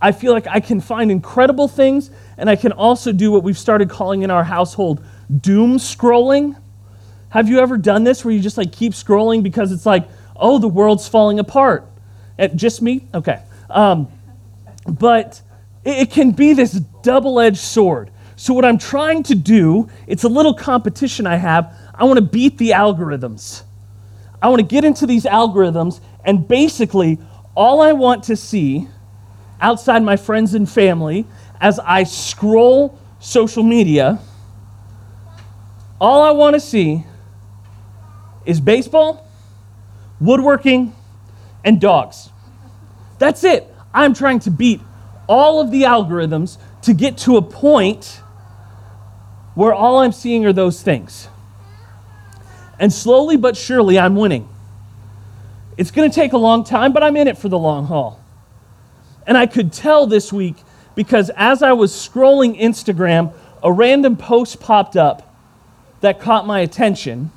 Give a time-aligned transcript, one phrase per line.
[0.00, 3.58] I feel like I can find incredible things, and I can also do what we've
[3.58, 5.04] started calling in our household
[5.40, 6.56] doom scrolling.
[7.30, 10.58] Have you ever done this where you just like keep scrolling because it's like, oh,
[10.58, 11.86] the world's falling apart?
[12.38, 13.06] It, just me?
[13.12, 13.42] Okay.
[13.68, 14.08] Um,
[14.86, 15.42] but
[15.84, 16.72] it, it can be this
[17.02, 18.10] double edged sword.
[18.36, 21.74] So, what I'm trying to do, it's a little competition I have.
[21.92, 23.64] I want to beat the algorithms.
[24.40, 27.18] I want to get into these algorithms, and basically,
[27.56, 28.86] all I want to see
[29.60, 31.26] outside my friends and family
[31.60, 34.20] as I scroll social media,
[36.00, 37.04] all I want to see
[38.46, 39.26] is baseball,
[40.20, 40.94] woodworking,
[41.64, 42.30] and dogs.
[43.18, 43.66] That's it.
[43.92, 44.80] I'm trying to beat
[45.28, 48.20] all of the algorithms to get to a point
[49.54, 51.28] where all I'm seeing are those things.
[52.78, 54.48] And slowly but surely, I'm winning.
[55.76, 58.20] It's going to take a long time, but I'm in it for the long haul.
[59.28, 60.56] And I could tell this week
[60.96, 65.36] because as I was scrolling Instagram, a random post popped up
[66.00, 67.30] that caught my attention.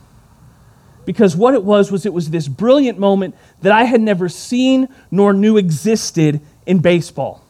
[1.06, 4.88] Because what it was, was it was this brilliant moment that I had never seen
[5.12, 7.44] nor knew existed in baseball.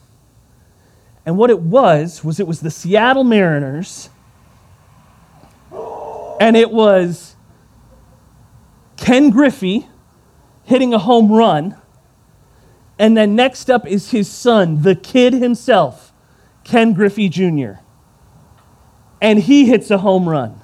[1.26, 4.10] And what it was, was it was the Seattle Mariners,
[6.40, 7.36] and it was
[8.98, 9.88] Ken Griffey
[10.64, 11.78] hitting a home run.
[13.02, 16.14] And then next up is his son, the kid himself,
[16.64, 17.82] Ken Griffey Jr.
[19.20, 20.62] And he hits a home run.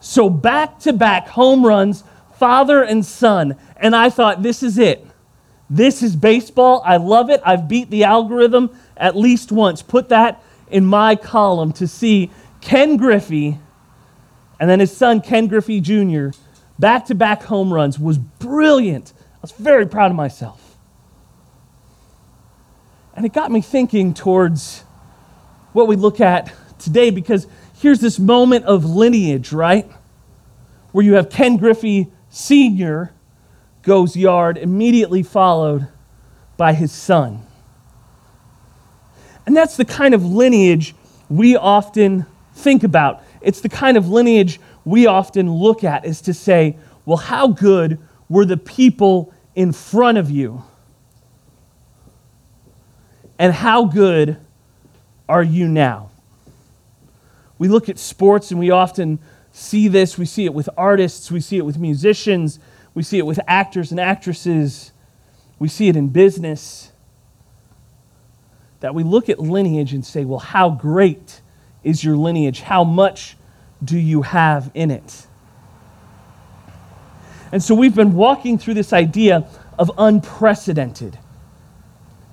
[0.00, 2.02] So back to back home runs,
[2.34, 3.54] father and son.
[3.76, 5.06] And I thought, this is it.
[5.70, 6.82] This is baseball.
[6.84, 7.40] I love it.
[7.44, 9.82] I've beat the algorithm at least once.
[9.82, 13.60] Put that in my column to see Ken Griffey
[14.58, 16.30] and then his son, Ken Griffey Jr.,
[16.76, 19.12] back to back home runs was brilliant.
[19.46, 20.76] Was very proud of myself.
[23.14, 24.80] And it got me thinking towards
[25.72, 27.46] what we look at today because
[27.78, 29.88] here's this moment of lineage, right?
[30.90, 33.12] Where you have Ken Griffey Sr.
[33.82, 35.86] goes yard, immediately followed
[36.56, 37.46] by his son.
[39.46, 40.96] And that's the kind of lineage
[41.28, 43.22] we often think about.
[43.40, 48.00] It's the kind of lineage we often look at is to say, well, how good
[48.28, 50.62] were the people in front of you?
[53.38, 54.36] And how good
[55.28, 56.10] are you now?
[57.58, 59.18] We look at sports and we often
[59.50, 60.18] see this.
[60.18, 62.58] We see it with artists, we see it with musicians,
[62.94, 64.92] we see it with actors and actresses,
[65.58, 66.92] we see it in business.
[68.80, 71.40] That we look at lineage and say, well, how great
[71.82, 72.60] is your lineage?
[72.60, 73.36] How much
[73.82, 75.26] do you have in it?
[77.52, 79.48] And so we've been walking through this idea
[79.78, 81.18] of unprecedented.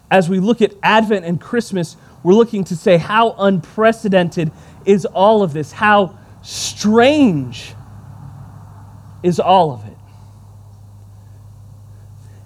[0.09, 4.51] As we look at Advent and Christmas, we're looking to say how unprecedented
[4.85, 5.71] is all of this?
[5.71, 7.73] How strange
[9.23, 9.97] is all of it?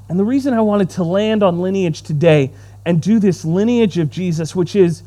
[0.09, 2.51] And the reason I wanted to land on lineage today
[2.85, 5.03] and do this lineage of Jesus, which is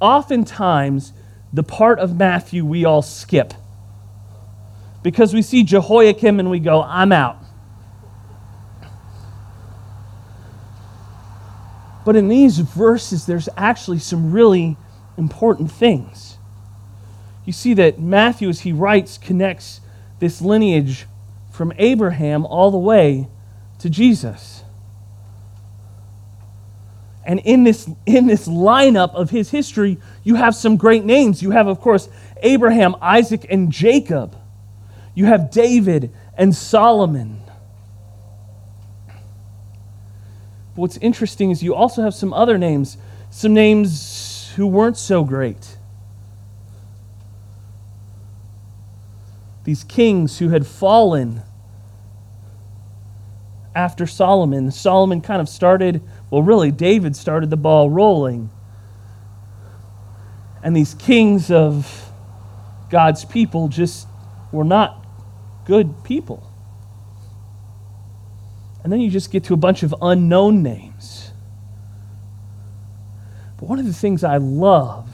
[0.00, 1.12] oftentimes
[1.52, 3.54] the part of Matthew we all skip.
[5.02, 7.38] Because we see Jehoiakim and we go, I'm out.
[12.04, 14.76] But in these verses, there's actually some really
[15.16, 16.36] important things.
[17.44, 19.80] You see that Matthew, as he writes, connects
[20.18, 21.06] this lineage
[21.50, 23.28] from Abraham all the way
[23.80, 24.64] to Jesus.
[27.24, 31.42] And in this, in this lineup of his history, you have some great names.
[31.42, 32.08] You have, of course,
[32.42, 34.36] Abraham, Isaac, and Jacob.
[35.14, 37.42] You have David and Solomon.
[40.74, 42.96] But what's interesting is you also have some other names,
[43.30, 45.76] some names who weren't so great.
[49.64, 51.42] These kings who had fallen
[53.74, 54.70] after Solomon.
[54.70, 58.48] Solomon kind of started well, really, David started the ball rolling.
[60.62, 62.10] And these kings of
[62.88, 64.08] God's people just
[64.50, 65.01] were not
[65.64, 66.48] good people.
[68.82, 71.30] And then you just get to a bunch of unknown names.
[73.58, 75.08] But one of the things I love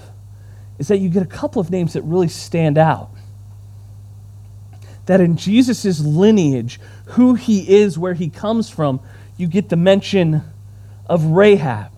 [0.79, 3.11] is that you get a couple of names that really stand out.
[5.07, 9.01] That in Jesus' lineage, who he is, where he comes from,
[9.37, 10.43] you get the mention
[11.07, 11.93] of Rahab.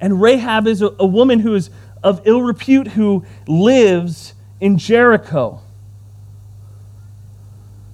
[0.00, 1.70] And Rahab is a, a woman who is
[2.02, 5.60] of ill repute who lives in Jericho.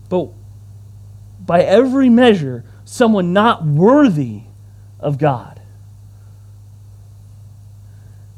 [0.08, 0.28] But
[1.44, 4.42] by every measure, someone not worthy
[5.00, 5.60] of God.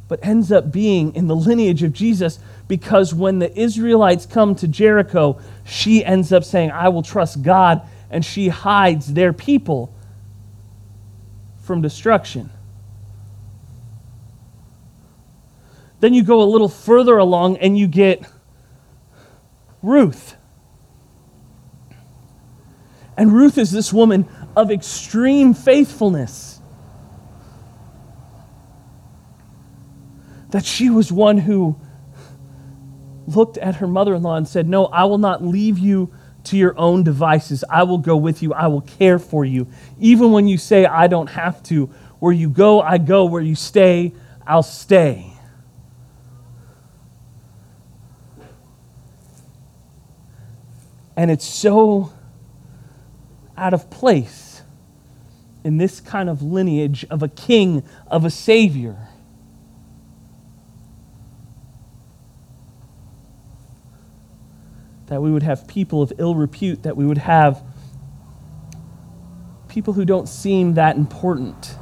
[0.09, 4.69] But ends up being in the lineage of Jesus because when the Israelites come to
[4.69, 9.95] Jericho, she ends up saying, I will trust God, and she hides their people
[11.61, 12.51] from destruction.
[16.01, 18.23] Then you go a little further along and you get
[19.83, 20.38] Ruth.
[23.19, 26.61] And Ruth is this woman of extreme faithfulness.
[30.51, 31.79] That she was one who
[33.27, 36.57] looked at her mother in law and said, No, I will not leave you to
[36.57, 37.65] your own devices.
[37.69, 38.55] I will go with you.
[38.55, 39.67] I will care for you.
[39.99, 41.87] Even when you say, I don't have to.
[42.21, 43.25] Where you go, I go.
[43.25, 44.15] Where you stay,
[44.47, 45.33] I'll stay.
[51.17, 52.13] And it's so
[53.59, 54.63] out of place
[55.65, 58.97] in this kind of lineage of a king, of a savior.
[65.07, 67.63] That we would have people of ill repute, that we would have
[69.69, 71.77] people who don't seem that important.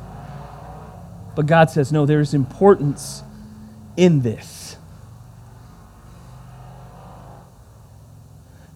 [1.36, 3.22] But God says, no, there's importance
[3.96, 4.65] in this.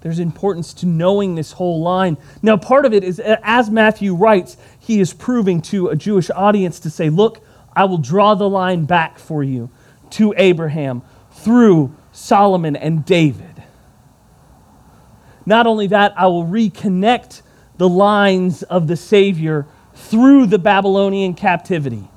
[0.00, 2.16] There's importance to knowing this whole line.
[2.42, 6.80] Now, part of it is, as Matthew writes, he is proving to a Jewish audience
[6.80, 7.44] to say, Look,
[7.76, 9.70] I will draw the line back for you
[10.10, 11.02] to Abraham
[11.32, 13.62] through Solomon and David.
[15.46, 17.42] Not only that, I will reconnect
[17.76, 22.08] the lines of the Savior through the Babylonian captivity.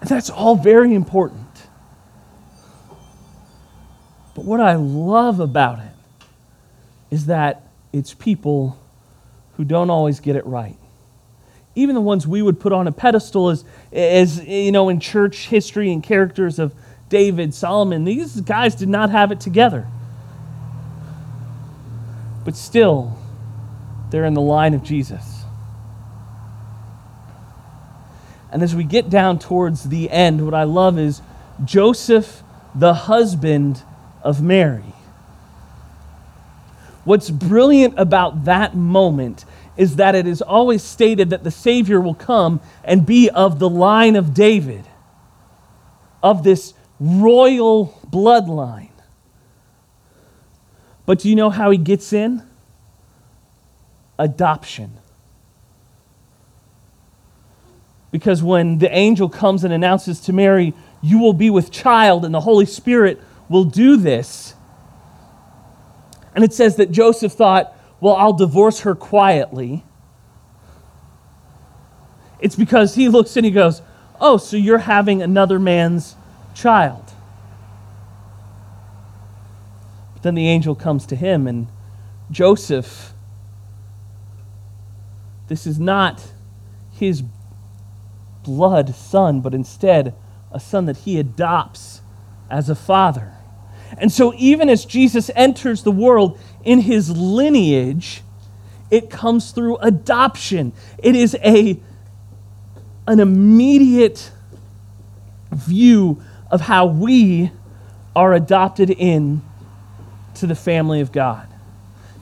[0.00, 1.47] And that's all very important.
[4.38, 5.90] But what I love about it
[7.10, 8.78] is that it's people
[9.56, 10.76] who don't always get it right.
[11.74, 15.48] Even the ones we would put on a pedestal as, as you know, in church
[15.48, 16.72] history and characters of
[17.08, 19.88] David, Solomon, these guys did not have it together.
[22.44, 23.18] But still,
[24.10, 25.42] they're in the line of Jesus.
[28.52, 31.22] And as we get down towards the end, what I love is
[31.64, 33.82] Joseph, the husband
[34.22, 34.94] of Mary.
[37.04, 39.44] What's brilliant about that moment
[39.76, 43.68] is that it is always stated that the Savior will come and be of the
[43.68, 44.84] line of David,
[46.22, 48.90] of this royal bloodline.
[51.06, 52.42] But do you know how he gets in?
[54.18, 54.92] Adoption.
[58.10, 62.34] Because when the angel comes and announces to Mary, You will be with child, and
[62.34, 64.54] the Holy Spirit will do this.
[66.34, 69.84] And it says that Joseph thought, well, I'll divorce her quietly.
[72.40, 73.82] It's because he looks and he goes,
[74.20, 76.14] oh, so you're having another man's
[76.54, 77.12] child.
[80.14, 81.68] But then the angel comes to him, and
[82.30, 83.12] Joseph,
[85.48, 86.32] this is not
[86.92, 87.22] his
[88.42, 90.14] blood son, but instead
[90.52, 92.00] a son that he adopts
[92.50, 93.37] as a father.
[93.96, 98.22] And so, even as Jesus enters the world in his lineage,
[98.90, 100.72] it comes through adoption.
[100.98, 101.80] It is a,
[103.06, 104.30] an immediate
[105.50, 107.50] view of how we
[108.14, 109.42] are adopted in
[110.34, 111.46] to the family of God.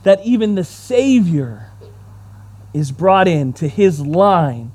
[0.02, 1.70] That even the Savior
[2.72, 4.72] is brought in to his line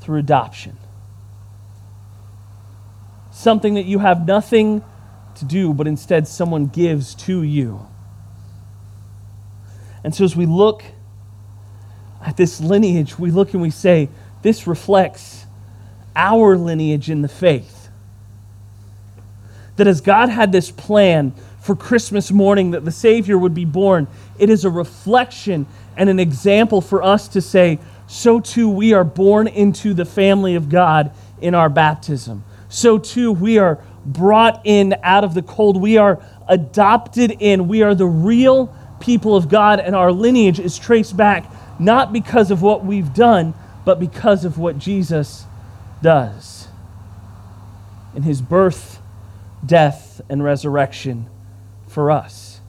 [0.00, 0.76] through adoption.
[3.30, 4.82] Something that you have nothing
[5.36, 7.86] to do, but instead someone gives to you.
[10.02, 10.84] And so as we look
[12.24, 14.08] at this lineage, we look and we say,
[14.42, 15.46] this reflects
[16.16, 17.88] our lineage in the faith.
[19.76, 24.08] That as God had this plan for Christmas morning that the Savior would be born,
[24.38, 29.04] it is a reflection and an example for us to say, so too we are
[29.04, 32.44] born into the family of God in our baptism.
[32.68, 35.80] So too we are brought in out of the cold.
[35.80, 37.68] We are adopted in.
[37.68, 42.50] We are the real people of God, and our lineage is traced back not because
[42.50, 43.54] of what we've done,
[43.84, 45.46] but because of what Jesus
[46.02, 46.68] does.
[48.14, 49.00] In his birth,
[49.64, 51.28] death, and resurrection
[51.88, 52.60] for us.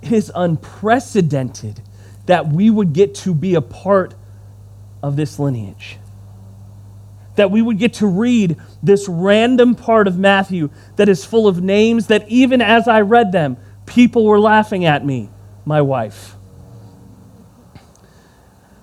[0.00, 1.82] It is unprecedented
[2.26, 4.14] that we would get to be a part
[5.02, 5.98] of this lineage.
[7.36, 11.62] That we would get to read this random part of Matthew that is full of
[11.62, 15.30] names that even as I read them, people were laughing at me,
[15.64, 16.34] my wife.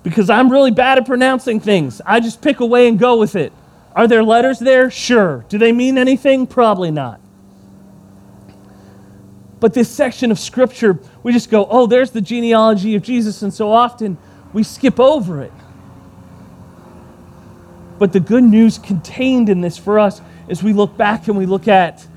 [0.02, 2.02] Because I'm really bad at pronouncing things.
[2.06, 3.54] I just pick away and go with it.
[3.96, 4.90] Are there letters there?
[4.90, 5.46] Sure.
[5.50, 6.48] Do they mean anything?
[6.48, 7.20] Probably not.
[9.60, 13.54] But this section of Scripture, we just go, oh, there's the genealogy of Jesus, and
[13.54, 14.18] so often
[14.54, 15.52] we skip over it.
[18.00, 21.46] But the good news contained in this for us is we look back and we
[21.46, 22.08] look at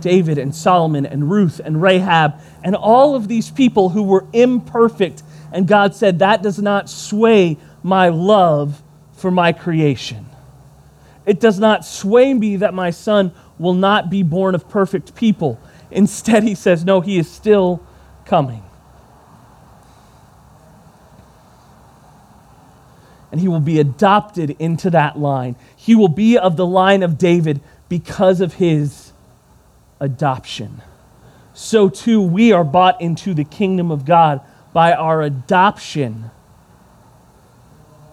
[0.00, 5.22] David and Solomon and Ruth and Rahab and all of these people who were imperfect.
[5.52, 10.26] And God said, That does not sway my love for my creation.
[11.26, 15.60] It does not sway me that my son will not be born of perfect people.
[15.90, 17.82] Instead, he says, No, he is still
[18.24, 18.62] coming.
[23.30, 25.56] And he will be adopted into that line.
[25.76, 29.12] He will be of the line of David because of his
[30.00, 30.82] adoption.
[31.52, 34.40] So too, we are bought into the kingdom of God
[34.72, 36.30] by our adoption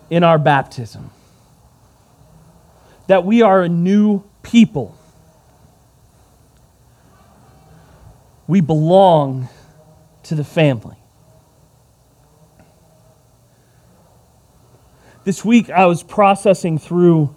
[0.10, 1.12] in our baptism.
[3.08, 4.98] That we are a new people
[8.48, 9.50] We belong
[10.24, 10.98] to the family.
[15.26, 17.36] This week I was processing through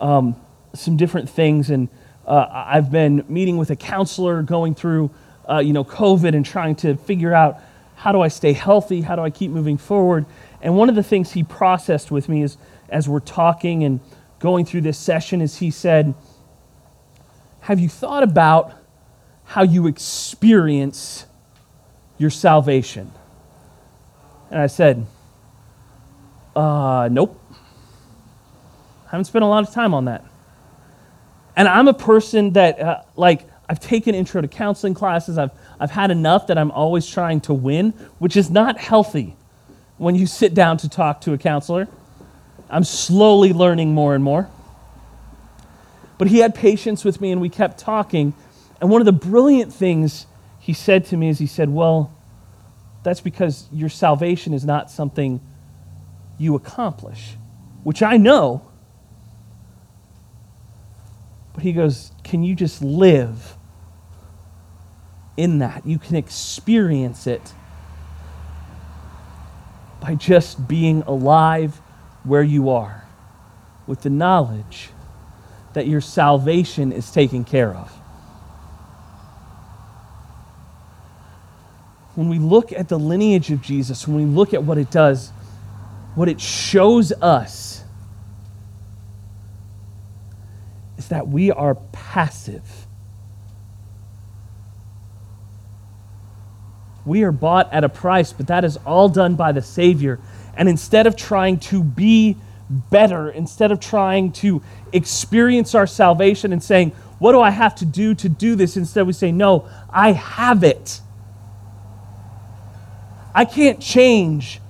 [0.00, 0.40] um,
[0.72, 1.90] some different things, and
[2.26, 5.10] uh, I've been meeting with a counselor, going through
[5.46, 7.60] uh, you know COVID, and trying to figure out
[7.94, 10.24] how do I stay healthy, how do I keep moving forward.
[10.62, 12.56] And one of the things he processed with me is
[12.88, 14.00] as we're talking and
[14.38, 16.14] going through this session is he said,
[17.60, 18.72] "Have you thought about?"
[19.46, 21.26] how you experience
[22.16, 23.12] your salvation?
[24.50, 25.06] And I said,
[26.56, 27.40] uh, nope.
[29.06, 30.24] I haven't spent a lot of time on that.
[31.56, 35.38] And I'm a person that, uh, like, I've taken intro to counseling classes.
[35.38, 39.36] I've, I've had enough that I'm always trying to win, which is not healthy
[39.96, 41.88] when you sit down to talk to a counselor.
[42.68, 44.50] I'm slowly learning more and more.
[46.18, 48.34] But he had patience with me, and we kept talking.
[48.80, 50.26] And one of the brilliant things
[50.58, 52.12] he said to me is he said, Well,
[53.02, 55.40] that's because your salvation is not something
[56.38, 57.36] you accomplish,
[57.82, 58.66] which I know.
[61.52, 63.56] But he goes, Can you just live
[65.36, 65.86] in that?
[65.86, 67.52] You can experience it
[70.00, 71.76] by just being alive
[72.24, 73.04] where you are
[73.86, 74.90] with the knowledge
[75.74, 77.90] that your salvation is taken care of.
[82.14, 85.32] when we look at the lineage of Jesus, when we look at what it does,
[86.14, 87.82] what it shows us
[90.96, 92.86] is that we are passive.
[97.04, 100.20] We are bought at a price, but that is all done by the Savior.
[100.56, 102.36] And instead of trying to be
[102.70, 107.84] better, instead of trying to experience our salvation and saying, What do I have to
[107.84, 108.76] do to do this?
[108.76, 111.00] Instead, we say, No, I have it.
[113.34, 114.60] I can't change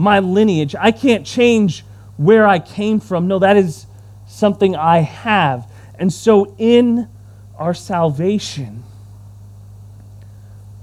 [0.00, 0.74] my lineage.
[0.74, 1.84] I can't change
[2.16, 3.28] where I came from.
[3.28, 3.86] No, that is
[4.26, 5.70] something I have.
[5.98, 7.08] And so in
[7.56, 8.82] our salvation,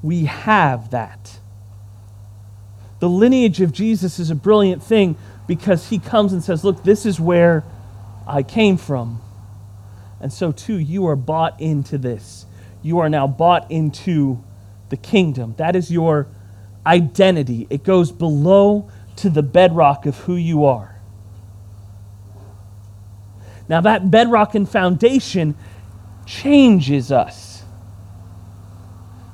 [0.03, 1.39] we have that.
[2.99, 7.05] The lineage of Jesus is a brilliant thing because he comes and says, Look, this
[7.05, 7.63] is where
[8.27, 9.21] I came from.
[10.19, 12.45] And so, too, you are bought into this.
[12.81, 14.43] You are now bought into
[14.89, 15.55] the kingdom.
[15.57, 16.27] That is your
[16.85, 17.67] identity.
[17.69, 20.95] It goes below to the bedrock of who you are.
[23.69, 25.55] Now, that bedrock and foundation
[26.25, 27.63] changes us.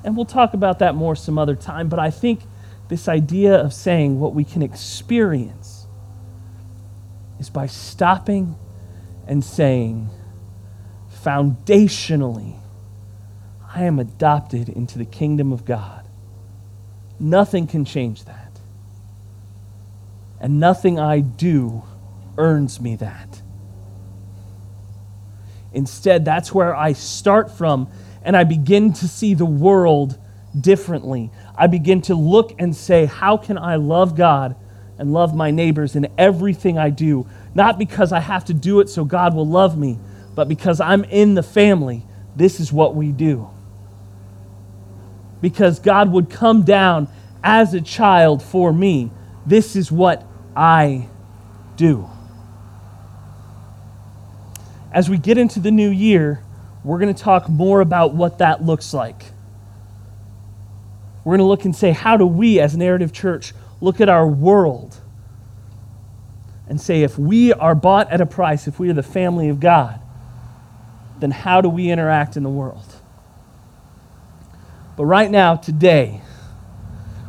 [0.04, 2.42] And we'll talk about that more some other time, but I think
[2.90, 5.88] this idea of saying what we can experience
[7.40, 8.56] is by stopping
[9.28, 10.10] and saying,
[11.24, 12.56] foundationally,
[13.74, 16.08] I am adopted into the kingdom of God.
[17.20, 18.43] Nothing can change that.
[20.44, 21.84] And nothing I do
[22.38, 23.42] earns me that.
[25.72, 27.90] Instead, that's where I start from,
[28.24, 30.20] and I begin to see the world
[30.60, 31.32] differently.
[31.56, 34.58] I begin to look and say, How can I love God
[35.00, 37.26] and love my neighbors in everything I do?
[37.56, 39.98] Not because I have to do it so God will love me,
[40.36, 42.06] but because I'm in the family.
[42.36, 43.50] This is what we do.
[45.40, 47.08] Because God would come down
[47.42, 49.10] as a child for me.
[49.46, 51.08] This is what I
[51.76, 52.10] do.
[54.92, 56.44] As we get into the new year,
[56.84, 59.24] we're going to talk more about what that looks like.
[61.24, 64.28] We're going to look and say, how do we, as Narrative Church, look at our
[64.28, 65.00] world
[66.68, 69.60] and say, if we are bought at a price, if we are the family of
[69.60, 70.00] God,
[71.20, 72.96] then how do we interact in the world?
[74.96, 76.22] But right now, today,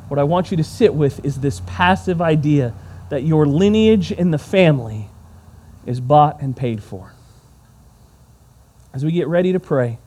[0.08, 2.74] what I want you to sit with is this passive idea
[3.14, 5.09] that your lineage in the family
[5.87, 7.12] is bought and paid for.
[8.92, 9.99] As we get ready to pray,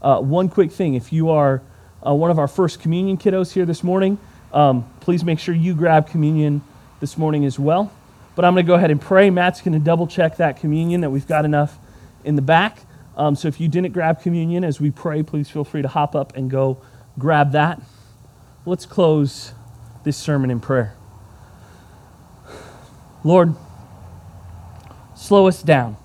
[0.00, 1.62] uh, one quick thing if you are
[2.06, 4.18] uh, one of our first communion kiddos here this morning,
[4.52, 6.62] um, please make sure you grab communion
[7.00, 7.90] this morning as well.
[8.36, 9.30] But I'm going to go ahead and pray.
[9.30, 11.76] Matt's going to double check that communion that we've got enough
[12.22, 12.78] in the back.
[13.16, 16.14] Um, so if you didn't grab communion as we pray, please feel free to hop
[16.14, 16.80] up and go
[17.18, 17.82] grab that.
[18.64, 19.54] Let's close
[20.04, 20.94] this sermon in prayer.
[23.24, 23.54] Lord,
[25.16, 25.96] slow us down.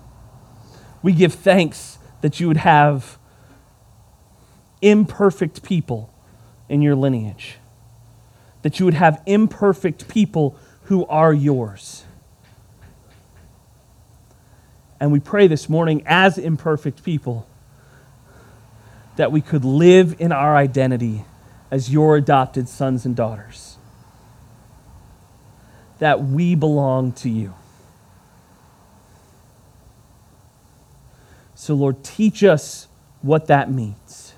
[1.02, 3.18] We give thanks that you would have
[4.82, 6.12] imperfect people
[6.68, 7.56] in your lineage,
[8.62, 12.04] that you would have imperfect people who are yours.
[14.98, 17.46] And we pray this morning, as imperfect people,
[19.16, 21.24] that we could live in our identity
[21.70, 23.76] as your adopted sons and daughters,
[26.00, 27.54] that we belong to you.
[31.54, 32.88] So, Lord, teach us
[33.22, 34.32] what that means.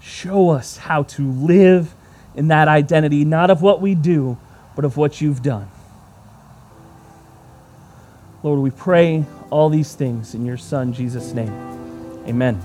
[0.00, 1.94] Show us how to live
[2.34, 4.38] in that identity, not of what we do,
[4.74, 5.70] but of what you've done.
[8.42, 11.52] Lord, we pray all these things in your Son, Jesus' name.
[12.26, 12.58] Amen.